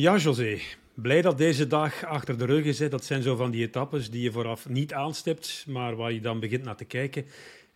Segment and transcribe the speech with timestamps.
[0.00, 0.58] Ja, José.
[0.94, 2.78] Blij dat deze dag achter de rug is.
[2.78, 2.88] Hè.
[2.88, 6.40] Dat zijn zo van die etappes die je vooraf niet aanstipt, maar waar je dan
[6.40, 7.26] begint naar te kijken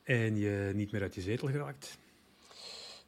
[0.03, 1.99] en je niet meer uit je zetel geraakt.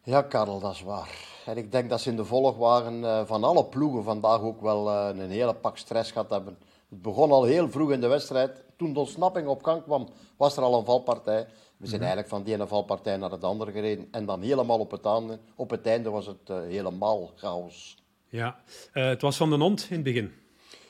[0.03, 1.09] Ja, Karel, dat is waar.
[1.47, 4.89] En ik denk dat ze in de volgwaren uh, van alle ploegen vandaag ook wel
[4.89, 6.59] uh, een hele pak stress gehad hebben.
[6.89, 8.65] Het begon al heel vroeg in de wedstrijd.
[8.77, 11.47] Toen de ontsnapping op gang kwam, was er al een valpartij.
[11.77, 14.09] We zijn mm eigenlijk van die ene valpartij naar het andere gereden.
[14.11, 18.05] En dan helemaal op het einde, op het einde was het uh, helemaal chaos.
[18.37, 20.33] Ja, het was van de hond in het begin.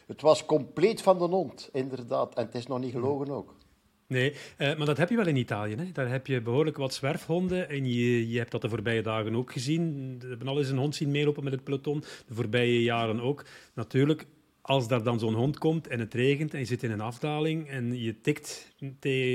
[0.07, 2.35] Het was compleet van de hond, inderdaad.
[2.35, 3.55] En het is nog niet gelogen ook.
[4.09, 5.75] Nee, uh, maar dat heb je wel in Italië.
[5.75, 5.93] Hè?
[5.93, 7.69] Daar heb je behoorlijk wat zwerfhonden.
[7.69, 10.15] En je, je hebt dat de voorbije dagen ook gezien.
[10.19, 12.01] We hebben al eens een hond zien meelopen met het peloton.
[12.27, 13.45] De voorbije jaren ook.
[13.75, 14.27] Natuurlijk,
[14.61, 17.69] als daar dan zo'n hond komt en het regent en je zit in een afdaling
[17.69, 18.73] en je tikt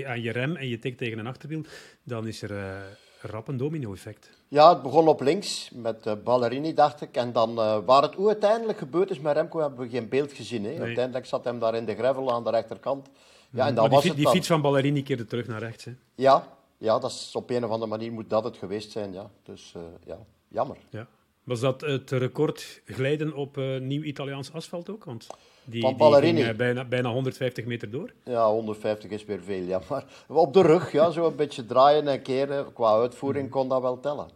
[0.05, 1.63] aan je rem en je tikt tegen een achterwiel,
[2.03, 2.79] dan is er uh,
[3.21, 4.29] rap een domino-effect.
[4.47, 7.15] Ja, het begon op links met uh, Ballerini, dacht ik.
[7.15, 10.63] En dan, uh, waar het uiteindelijk gebeurd is met Remco, hebben we geen beeld gezien.
[10.63, 10.69] Hè?
[10.69, 10.81] Nee.
[10.81, 13.07] Uiteindelijk zat hem daar in de gravel aan de rechterkant.
[13.49, 15.85] Ja, en dan die, was het die fiets van Ballerini keerde terug naar rechts.
[15.85, 15.95] Hè?
[16.15, 19.13] Ja, ja dat is, op een of andere manier moet dat het geweest zijn.
[19.13, 19.29] Ja.
[19.43, 20.17] Dus uh, ja,
[20.47, 20.77] jammer.
[20.89, 21.07] Ja.
[21.43, 25.03] Was dat het record glijden op uh, nieuw Italiaans asfalt ook?
[25.03, 25.27] Want
[25.63, 26.33] die, van Ballerini.
[26.33, 28.13] Die ging, uh, bijna, bijna 150 meter door.
[28.23, 29.63] Ja, 150 is weer veel.
[29.63, 29.81] Ja.
[29.89, 32.73] Maar op de rug, ja, zo een beetje draaien en keren.
[32.73, 34.29] Qua uitvoering mm kon dat wel tellen.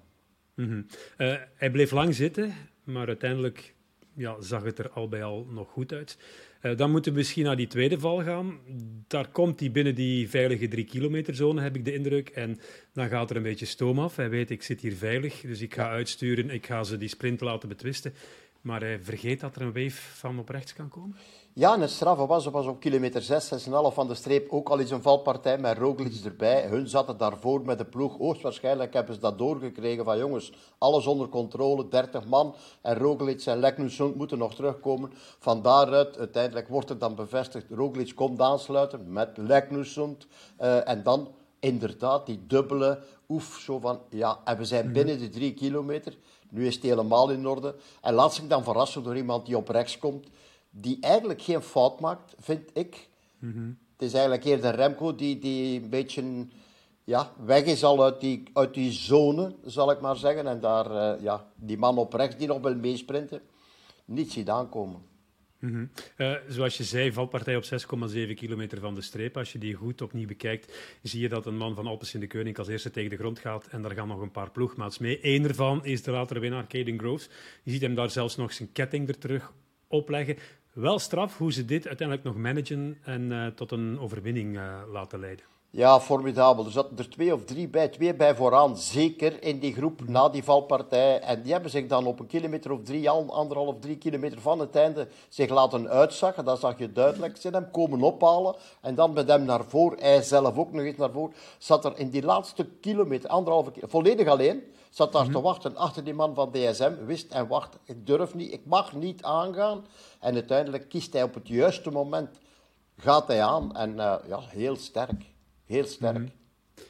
[0.56, 0.86] Mm -hmm.
[1.56, 2.54] hij bleef lang zitten,
[2.84, 3.76] maar uiteindelijk
[4.16, 6.18] ja, zag het er al bij al nog goed uit.
[6.66, 8.60] Uh, dan moeten we misschien naar die tweede val gaan.
[9.08, 12.30] Daar komt hij binnen die veilige drie kilometer zone, heb ik de indruk.
[12.30, 12.60] En
[12.94, 14.16] dan gaat er een beetje stoom af.
[14.16, 16.50] Hij weet, ik zit hier veilig, dus ik ga uitsturen.
[16.50, 18.14] Ik ga ze die sprint laten betwisten.
[18.66, 21.16] Maar hij vergeet dat er een wave van op rechts kan komen.
[21.54, 24.80] Ja, en het straffe was, was op kilometer 6, 6,5 van de streep ook al
[24.80, 26.68] eens een valpartij met Roglic erbij.
[26.68, 28.18] Hun zaten daarvoor met de ploeg.
[28.18, 32.56] Hoogstwaarschijnlijk hebben ze dat doorgekregen van jongens, alles onder controle, 30 man.
[32.82, 35.12] En Roglic en Leknusund moeten nog terugkomen.
[35.40, 40.28] Van daaruit, uiteindelijk wordt het dan bevestigd, Roglic komt aansluiten met Leknusund.
[40.62, 41.28] Uh, en dan
[41.66, 43.00] inderdaad die dubbele
[43.30, 46.18] oef, zo van, ja, en we zijn binnen de drie kilometer.
[46.50, 47.76] Nu is het helemaal in orde.
[48.02, 50.28] En laat zich dan verrassen door iemand die op rechts komt
[50.78, 53.10] die eigenlijk geen fout maakt, vind ik.
[53.40, 56.48] Mm Het is eigenlijk eerder Remco die, die een beetje
[57.04, 60.48] ja, weg is al uit die, uit die zone, zal ik maar zeggen.
[60.48, 63.42] En daar, uh, ja, die man op rechts die nog wil meesprinten,
[64.06, 65.02] niet ziet aankomen.
[65.60, 65.90] -hmm.
[66.18, 69.38] uh, zoals je zei, valpartij op 6,7 kilometer van de streep.
[69.38, 72.28] Als je die goed opnieuw bekijkt, zie je dat een man van Alpes in de
[72.28, 73.68] Keuning als eerste tegen de grond gaat.
[73.68, 75.20] En daar gaan nog een paar ploegmaats mee.
[75.22, 77.30] Eén daarvan is de latere winnaar, Caden Groves.
[77.64, 79.52] Je ziet hem daar zelfs nog zijn ketting er terug
[79.88, 80.38] opleggen
[80.76, 85.20] wel straf hoe ze dit uiteindelijk nog managen en uh, tot een overwinning uh, laten
[85.20, 85.46] leiden.
[85.76, 86.66] Ja, formidabel.
[86.66, 90.30] Er zaten er twee of drie bij, twee bij vooraan, zeker in die groep na
[90.30, 91.20] die valpartij.
[91.20, 94.76] En die hebben zich dan op een kilometer of drie, anderhalf, drie kilometer van het
[94.76, 96.46] einde zich laten uitzakken.
[96.46, 97.38] Dat zag je duidelijk.
[97.38, 100.98] Ze hem komen ophalen en dan met hem naar voren, hij zelf ook nog eens
[100.98, 105.28] naar voren, zat er in die laatste kilometer, anderhalve kilometer, volledig alleen, zat daar mm
[105.28, 105.38] -hmm.
[105.38, 108.94] te wachten achter die man van DSM, wist en wacht, ik durf niet, ik mag
[108.94, 109.86] niet aangaan.
[110.20, 112.40] En uiteindelijk kiest hij op het juiste moment,
[112.98, 115.35] gaat hij aan en uh, ja, heel sterk.
[115.66, 116.18] Heel sterk.
[116.18, 116.44] Mm -hmm.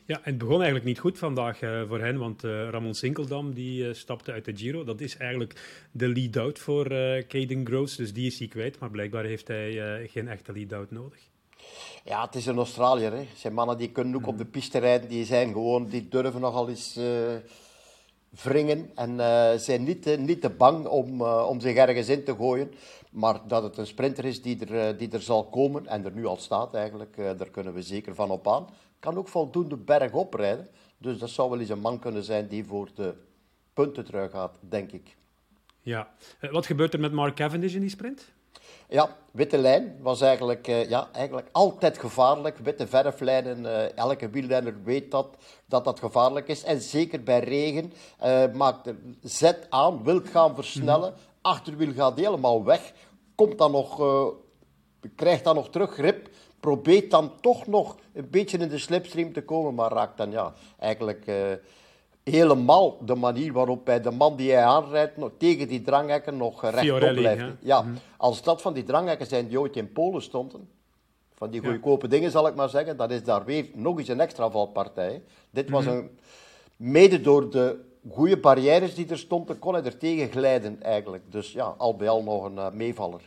[0.05, 3.87] Ja, het begon eigenlijk niet goed vandaag uh, voor hen, want uh, Ramon Sinkeldam die
[3.87, 4.83] uh, stapte uit de Giro.
[4.83, 6.87] Dat is eigenlijk de lead-out voor
[7.27, 8.79] Caden Groves, dus die is hij kwijt.
[8.79, 11.19] Maar blijkbaar heeft hij geen echte lead-out nodig.
[12.03, 13.11] Ja, het is een Australiër.
[13.11, 13.27] Hè.
[13.35, 15.09] zijn mannen die kunnen ook mm op de piste rijden.
[15.09, 16.99] Die zijn gewoon, die durven nogal eens
[18.29, 19.19] wringen en
[19.59, 22.71] zijn niet, niet te bang om, om zich ergens in te gooien.
[23.15, 26.25] Maar dat het een sprinter is die er, die er zal komen en er nu
[26.25, 28.67] al staat eigenlijk, daar kunnen we zeker van op aan
[29.05, 30.67] kan ook voldoende berg oprijden.
[30.97, 33.13] Dus dat zou wel eens een man kunnen zijn die voor de
[33.73, 35.15] punten terug gaat, denk ik.
[35.81, 36.07] Ja.
[36.51, 38.33] Wat gebeurt er met Mark Cavendish in die sprint?
[38.89, 42.57] Ja, witte lijn was eigenlijk, ja, eigenlijk altijd gevaarlijk.
[42.57, 46.63] Witte verflijnen, elke wielrenner weet dat, dat dat gevaarlijk is.
[46.63, 51.11] En zeker bij regen uh, maakt zet aan, wil gaan versnellen.
[51.11, 51.34] Mm.
[51.45, 52.93] Achterwiel gaat helemaal weg.
[53.35, 54.01] Komt dan nog,
[55.15, 56.29] krijgt dan nog terug grip
[56.65, 60.53] probeert dan toch nog een beetje in de slipstream te komen, maar raakt dan ja,
[60.79, 61.35] eigenlijk uh,
[62.23, 66.61] helemaal de manier waarop hij de man die hij aanrijdt nog, tegen die dranghekken nog
[66.61, 67.41] rechtop blijft.
[67.41, 67.51] Hè?
[67.59, 67.97] Ja, mm -hmm.
[68.17, 70.69] als dat van die dranghekken zijn die ooit in Polen stonden,
[71.33, 72.11] van die goedkope ja.
[72.11, 75.23] dingen zal ik maar zeggen, dan is daar weer nog eens een extra valpartij.
[75.49, 75.99] Dit was mm -hmm.
[75.99, 76.19] een,
[76.75, 81.23] mede door de goede barrières die er stonden, kon hij er tegen glijden eigenlijk.
[81.29, 83.21] Dus ja, al bij al nog een uh, meevaller.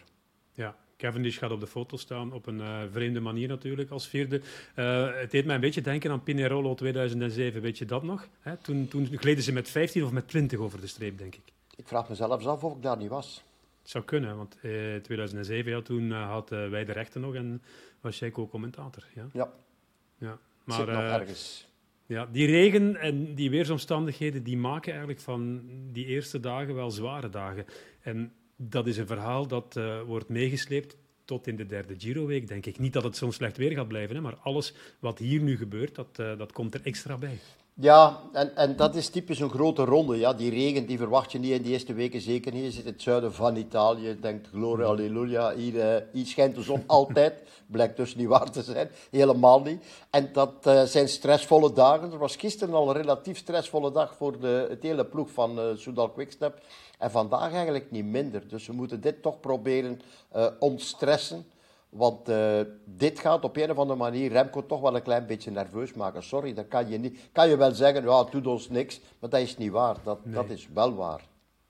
[0.53, 4.41] Ja, Cavendish gaat op de foto staan op een uh, vreemde manier natuurlijk als vierde.
[4.77, 8.29] Uh, het deed mij een beetje denken aan Pinerolo 2007, weet je dat nog?
[8.41, 8.57] Hè?
[8.57, 11.53] Toen, toen gleden ze met 15 of met 20 over de streep, denk ik.
[11.77, 13.43] Ik vraag mezelf af of ik daar niet was.
[13.81, 17.35] Het zou kunnen, want in eh, 2007, ja, toen had uh, wij de rechten nog
[17.35, 17.63] en
[18.01, 19.05] was jij co-commentator.
[19.15, 19.27] Ja.
[19.33, 19.53] ja.
[20.19, 20.39] ja.
[20.65, 21.68] Maar, Zit nog ergens.
[22.09, 25.63] Ja, die regen en die weersomstandigheden die maken eigenlijk van
[25.93, 27.65] die eerste dagen wel zware dagen.
[28.01, 32.79] En dat is een verhaal dat wordt meegesleept tot in de derde Giro-week, denk ik.
[32.79, 35.95] Niet dat het zo'n slecht weer gaat blijven, hè, maar alles wat hier nu gebeurt,
[35.95, 37.39] dat, dat komt er extra bij.
[37.81, 40.19] Ja, en, en dat is typisch een grote ronde.
[40.19, 40.33] Ja.
[40.33, 42.65] Die regen die verwacht je niet in de eerste weken, zeker niet.
[42.65, 46.55] Je zit in het zuiden van Italië, je denkt, gloria, halleluja, hier, uh, hier schijnt
[46.55, 47.43] de zon altijd.
[47.67, 49.85] Blijkt dus niet waar te zijn, helemaal niet.
[50.11, 52.13] En dat uh, zijn stressvolle dagen.
[52.13, 55.65] Er was gisteren al een relatief stressvolle dag voor de, het hele ploeg van uh,
[55.77, 56.61] Soudal Quickstep.
[56.99, 58.49] En vandaag eigenlijk niet minder.
[58.49, 60.01] Dus we moeten dit toch proberen
[60.59, 61.47] ontstressen.
[61.89, 65.51] Want uh, dit gaat op een of andere manier Remco toch wel een klein beetje
[65.51, 66.23] nerveus maken.
[66.23, 67.29] Sorry, dat kan je niet.
[67.33, 69.01] Kan je wel zeggen, ja, het doet ons niks.
[69.19, 69.97] Maar dat is niet waar.
[70.05, 70.35] Dat, nee.
[70.35, 71.27] dat is wel waar.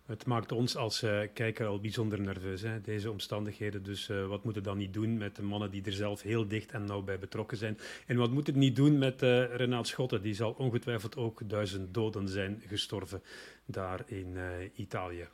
[0.07, 3.83] Het maakt ons als uh, kijker al bijzonder nerveus, hè, deze omstandigheden.
[3.83, 6.49] Dus uh, wat moet het dan niet doen met de mannen die er zelf heel
[6.49, 7.79] dicht en nauw bij betrokken zijn?
[8.07, 10.23] En wat moet het niet doen met uh, Renaat Schotten?
[10.23, 13.23] Die zal ongetwijfeld ook duizend doden zijn gestorven
[13.65, 14.37] daar in
[14.75, 15.29] Italië.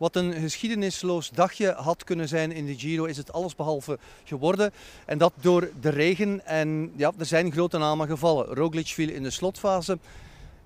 [0.00, 4.72] Wat een geschiedenisloos dagje had kunnen zijn in de Giro, is het allesbehalve geworden.
[5.06, 6.46] En dat door de regen.
[6.46, 8.46] En ja, er zijn grote namen gevallen.
[8.46, 9.98] Roglic viel in de slotfase.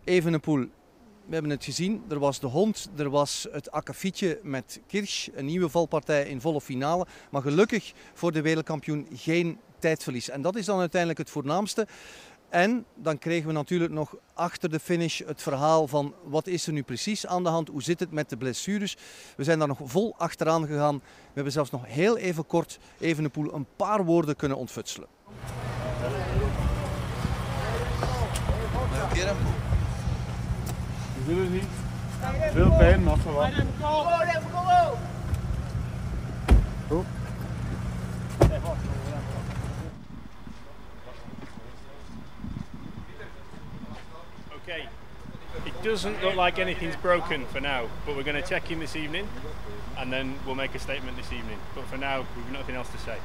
[0.05, 0.59] Evenepoel,
[1.27, 2.03] we hebben het gezien.
[2.09, 5.29] Er was de hond, er was het akkefietje met Kirsch.
[5.35, 7.07] Een nieuwe valpartij in volle finale.
[7.31, 10.31] Maar gelukkig voor de wereldkampioen geen tijdverlies.
[10.31, 11.87] En dat is dan uiteindelijk het voornaamste.
[12.55, 16.73] En dan kregen we natuurlijk nog achter de finish het verhaal van wat is er
[16.73, 18.97] nu precies aan de hand, hoe zit het met de blessures.
[19.37, 20.95] We zijn daar nog vol achteraan gegaan.
[20.99, 25.09] We hebben zelfs nog heel even kort Evenepoel een paar woorden kunnen ontfutselen.
[31.25, 31.69] We willen niet.
[32.53, 33.63] Veel pijn, maar verwacht.
[36.89, 37.07] Goed.
[44.65, 44.89] Okay.
[45.67, 48.97] It doesn't look like anything's broken for now, but we're going to check in this
[48.97, 49.29] evening
[49.99, 51.59] and then we'll make a statement this evening.
[51.75, 53.19] But for now, we've nothing else to say.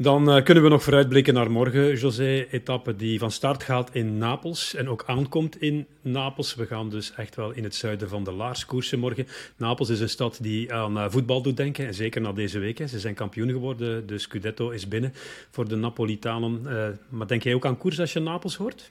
[0.00, 2.46] Dan uh, kunnen we nog vooruitblikken naar morgen, José.
[2.50, 6.54] Etappe die van start gaat in Napels en ook aankomt in Napels.
[6.54, 9.26] We gaan dus echt wel in het zuiden van de Laars koersen morgen.
[9.56, 12.78] Napels is een stad die aan uh, voetbal doet denken, en zeker na deze week.
[12.78, 12.86] Hè.
[12.86, 15.12] Ze zijn kampioen geworden, de Scudetto is binnen
[15.50, 16.62] voor de Napolitanen.
[16.66, 18.90] Uh, maar denk jij ook aan koers als je Napels hoort?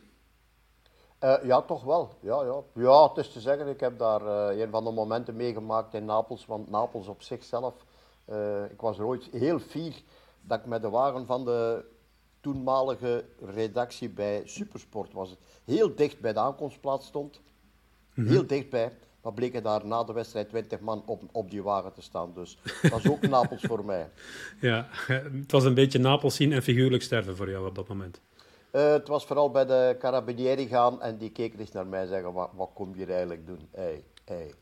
[1.44, 2.10] ja, toch wel.
[2.20, 2.62] Ja, ja.
[2.74, 4.22] ja, het is te zeggen, ik heb daar
[4.52, 6.46] een van de momenten meegemaakt in Napels.
[6.46, 7.74] Want Napels op zichzelf,
[8.72, 9.94] ik was er ooit heel fier
[10.48, 11.86] dat ik met de wagen van de
[12.40, 17.42] toenmalige redactie bij Supersport was het heel dicht bij de aankomstplaats stond.
[18.14, 18.28] Mhm.
[18.28, 18.92] Heel dichtbij.
[19.22, 22.34] Maar bleken daar na de wedstrijd 20 man op, op die wagen te staan.
[22.34, 24.10] Dus dat is ook Napels voor mij.
[24.62, 28.22] Ja, het was een beetje Napels zien en figuurlijk sterven voor jou op dat moment.
[28.72, 32.08] Uh, het was vooral bij de Carabinieri gaan en die keken eens naar mij en
[32.08, 33.68] zeggen: Wat, wat kom je hier eigenlijk doen?
[33.72, 34.54] Hey, hey.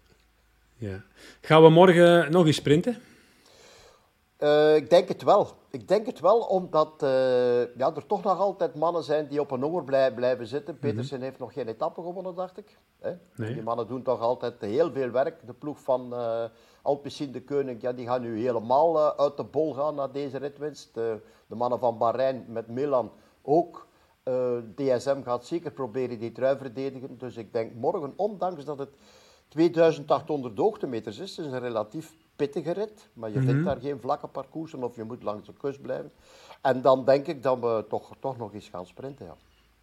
[0.76, 1.04] Ja.
[1.42, 2.98] Gaan we morgen nog eens sprinten?
[4.46, 5.48] Uh, ik denk het wel.
[5.70, 9.52] Ik denk het wel, omdat uh, ja, er toch nog altijd mannen zijn die op
[9.52, 10.74] een honger blij, blijven zitten.
[10.74, 10.88] Mhm.
[10.88, 12.78] Petersen heeft nog geen etappe gewonnen, dacht ik.
[13.36, 13.54] Nee.
[13.54, 15.46] Die mannen doen toch altijd heel veel werk.
[15.46, 16.44] De ploeg van uh,
[16.82, 20.38] Alpecin de Koning, ja, die gaan nu helemaal uh, uit de bol gaan na deze
[20.38, 20.94] ritwinst.
[20.94, 23.88] de mannen van Bahrein met Milan ook.
[24.76, 27.18] DSM gaat zeker proberen die trui verdedigen.
[27.18, 28.90] Dus ik denk morgen, ondanks dat het
[29.48, 33.64] 2800 hoogtemeters is, is een relatief pittige rit, maar je vindt mhm.
[33.64, 36.12] daar geen vlakke parcoursen of je moet langs de kust blijven.
[36.62, 39.26] En dan denk ik dat we toch, toch nog eens gaan sprinten.
[39.26, 39.36] Ja.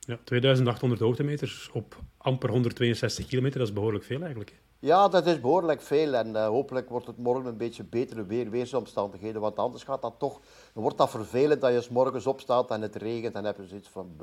[0.06, 4.60] Ja, 2800 hoogtemeters op amper 162 kilometer, dat is behoorlijk veel eigenlijk.
[4.78, 8.50] Ja, dat is behoorlijk veel en uh, hopelijk wordt het morgen een beetje betere weer,
[8.50, 10.40] weersomstandigheden, want anders gaat dat toch,
[10.72, 13.66] dan wordt dat vervelend dat je s morgens opstaat en het regent en heb je
[13.66, 14.16] zoiets van,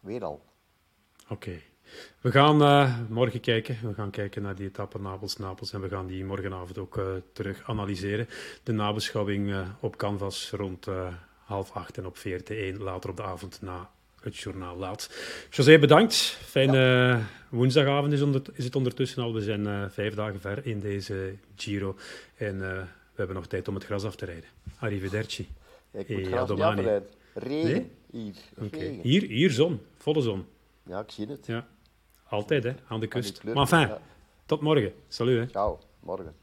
[0.00, 0.42] weer al.
[1.28, 1.60] Oké.
[2.20, 3.78] We gaan uh, morgen kijken.
[3.82, 7.62] We gaan kijken naar die etappe Napels-Napels en we gaan die morgenavond ook uh, terug
[7.66, 8.28] analyseren.
[8.62, 10.86] De nabeschouwing uh, op Canvas rond
[11.44, 13.90] half acht en op VRT1 later op de avond na
[14.20, 15.10] het journaal laat.
[15.50, 16.14] José, bedankt.
[16.44, 17.20] Fijne ja.
[17.48, 19.32] woensdagavond is, onder, is, het ondertussen al.
[19.34, 21.96] We zijn vijf dagen ver in deze Giro
[22.36, 24.48] en we hebben nog tijd om het gras af te rijden.
[24.78, 25.48] Arrivederci.
[25.90, 27.06] Ik moet gras niet afrijden.
[27.34, 27.70] Regen.
[27.70, 27.90] Nee?
[28.10, 28.34] Hier.
[28.58, 29.00] Okay.
[29.02, 29.80] Hier, hier zon.
[29.96, 30.46] Volle zon.
[30.82, 31.46] Ja, ik zie het.
[31.46, 31.66] Ja.
[32.28, 33.44] Altijd, hè, aan de kust.
[33.44, 33.98] maar ja.
[34.46, 34.92] tot morgen.
[35.08, 35.50] Salut, hè.
[35.50, 36.34] Ciao, morgen.